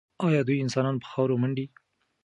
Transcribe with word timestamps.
ایا 0.25 0.41
دوی 0.47 0.61
انسانان 0.63 0.95
په 0.99 1.07
خاورو 1.11 1.39
منډي؟ 1.41 1.65